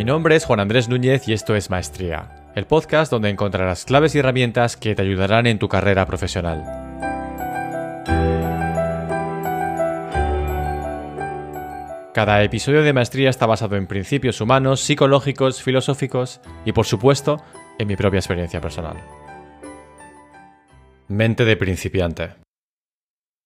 [0.00, 4.14] Mi nombre es Juan Andrés Núñez y esto es Maestría, el podcast donde encontrarás claves
[4.14, 6.64] y herramientas que te ayudarán en tu carrera profesional.
[12.14, 17.36] Cada episodio de Maestría está basado en principios humanos, psicológicos, filosóficos y por supuesto
[17.78, 18.96] en mi propia experiencia personal.
[21.08, 22.30] Mente de principiante.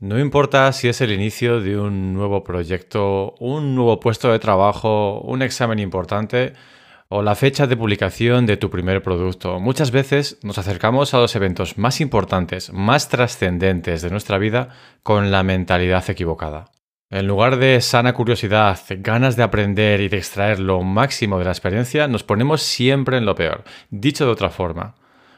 [0.00, 5.20] No importa si es el inicio de un nuevo proyecto, un nuevo puesto de trabajo,
[5.20, 6.54] un examen importante
[7.10, 9.60] o la fecha de publicación de tu primer producto.
[9.60, 14.70] Muchas veces nos acercamos a los eventos más importantes, más trascendentes de nuestra vida
[15.02, 16.70] con la mentalidad equivocada.
[17.10, 21.50] En lugar de sana curiosidad, ganas de aprender y de extraer lo máximo de la
[21.50, 23.64] experiencia, nos ponemos siempre en lo peor.
[23.90, 24.94] Dicho de otra forma,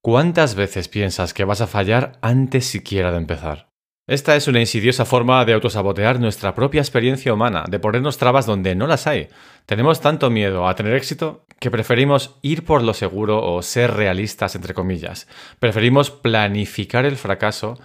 [0.00, 3.73] ¿cuántas veces piensas que vas a fallar antes siquiera de empezar?
[4.06, 8.74] Esta es una insidiosa forma de autosabotear nuestra propia experiencia humana, de ponernos trabas donde
[8.74, 9.28] no las hay.
[9.64, 14.56] Tenemos tanto miedo a tener éxito que preferimos ir por lo seguro o ser realistas,
[14.56, 15.26] entre comillas.
[15.58, 17.78] Preferimos planificar el fracaso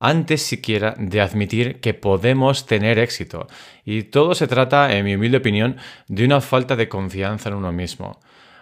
[0.00, 3.46] antes siquiera de admitir que podemos tener éxito.
[3.84, 5.76] Y todo se trata, en mi humilde opinión,
[6.08, 8.18] de una falta de confianza en uno mismo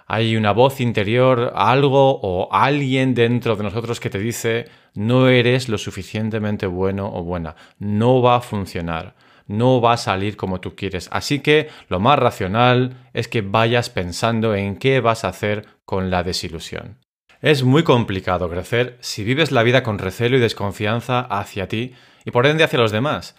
[0.06, 5.69] hay una voz interior, algo o alguien dentro de nosotros que te dice no eres
[5.69, 9.14] lo suficientemente bueno o buena, no va a funcionar,
[9.47, 11.08] no va a salir como tú quieres.
[11.10, 16.10] Así que lo más racional es que vayas pensando en qué vas a hacer con
[16.10, 16.98] la desilusión.
[17.41, 21.92] Es muy complicado crecer si vives la vida con recelo y desconfianza hacia ti
[22.25, 23.36] y por ende hacia los demás.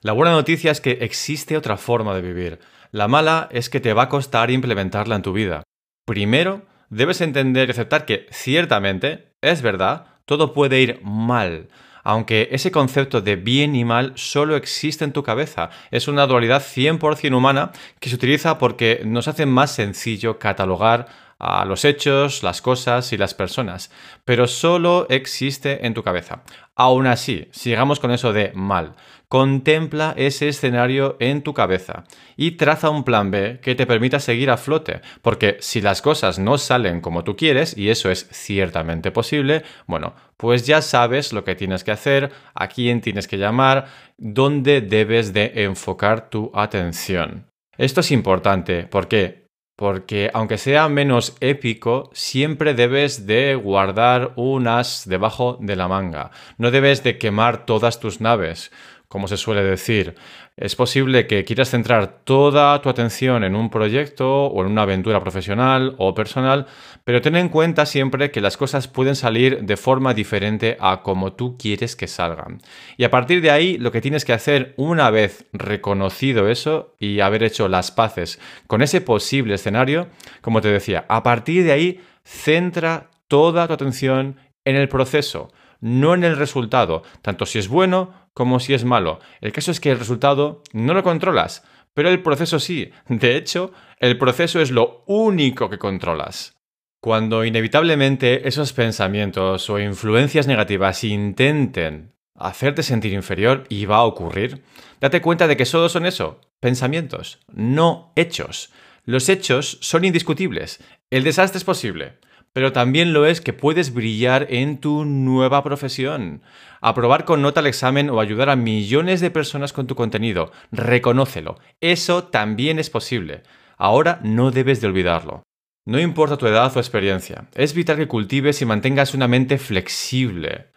[0.00, 2.58] La buena noticia es que existe otra forma de vivir.
[2.90, 5.62] La mala es que te va a costar implementarla en tu vida.
[6.04, 11.68] Primero, debes entender y aceptar que ciertamente, es verdad, todo puede ir mal,
[12.02, 15.70] aunque ese concepto de bien y mal solo existe en tu cabeza.
[15.90, 21.06] Es una dualidad 100% humana que se utiliza porque nos hace más sencillo catalogar
[21.38, 23.90] a los hechos, las cosas y las personas,
[24.24, 26.42] pero solo existe en tu cabeza.
[26.76, 28.94] Aún así, sigamos con eso de mal.
[29.34, 32.04] Contempla ese escenario en tu cabeza
[32.36, 36.38] y traza un plan B que te permita seguir a flote, porque si las cosas
[36.38, 41.42] no salen como tú quieres, y eso es ciertamente posible, bueno, pues ya sabes lo
[41.42, 43.86] que tienes que hacer, a quién tienes que llamar,
[44.18, 47.50] dónde debes de enfocar tu atención.
[47.76, 49.42] Esto es importante, porque
[49.76, 56.30] porque aunque sea menos épico, siempre debes de guardar un as debajo de la manga.
[56.58, 58.70] No debes de quemar todas tus naves
[59.14, 60.16] como se suele decir.
[60.56, 65.20] Es posible que quieras centrar toda tu atención en un proyecto o en una aventura
[65.20, 66.66] profesional o personal,
[67.04, 71.34] pero ten en cuenta siempre que las cosas pueden salir de forma diferente a como
[71.34, 72.60] tú quieres que salgan.
[72.96, 77.20] Y a partir de ahí, lo que tienes que hacer una vez reconocido eso y
[77.20, 80.08] haber hecho las paces con ese posible escenario,
[80.40, 85.52] como te decía, a partir de ahí, centra toda tu atención en el proceso
[85.84, 89.20] no en el resultado, tanto si es bueno como si es malo.
[89.40, 91.64] El caso es que el resultado no lo controlas,
[91.94, 92.90] pero el proceso sí.
[93.08, 96.56] De hecho, el proceso es lo único que controlas.
[97.00, 104.64] Cuando inevitablemente esos pensamientos o influencias negativas intenten hacerte sentir inferior, y va a ocurrir,
[105.00, 108.72] date cuenta de que solo son eso, pensamientos, no hechos.
[109.04, 110.82] Los hechos son indiscutibles.
[111.10, 112.18] El desastre es posible
[112.54, 116.40] pero también lo es que puedes brillar en tu nueva profesión.
[116.80, 120.52] Aprobar con nota el examen o ayudar a millones de personas con tu contenido.
[120.70, 121.58] Reconócelo.
[121.80, 123.42] Eso también es posible.
[123.76, 125.42] Ahora no debes de olvidarlo.
[125.84, 130.68] No importa tu edad o experiencia, es vital que cultives y mantengas una mente flexible,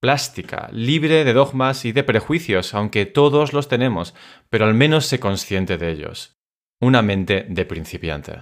[0.00, 4.14] plástica, libre de dogmas y de prejuicios, aunque todos los tenemos,
[4.50, 6.36] pero al menos sé consciente de ellos.
[6.78, 8.40] Una mente de principiante.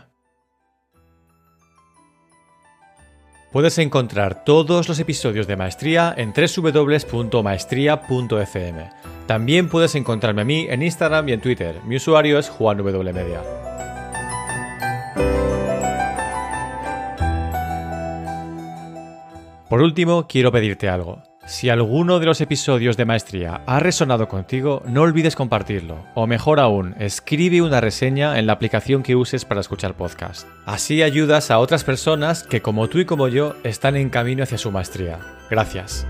[3.58, 8.90] Puedes encontrar todos los episodios de Maestría en www.maestría.fm.
[9.26, 11.80] También puedes encontrarme a mí en Instagram y en Twitter.
[11.84, 13.42] Mi usuario es JuanWMedia.
[19.68, 21.27] Por último, quiero pedirte algo.
[21.48, 26.04] Si alguno de los episodios de Maestría ha resonado contigo, no olvides compartirlo.
[26.14, 30.46] O mejor aún, escribe una reseña en la aplicación que uses para escuchar podcast.
[30.66, 34.58] Así ayudas a otras personas que como tú y como yo están en camino hacia
[34.58, 35.20] su maestría.
[35.48, 36.06] Gracias.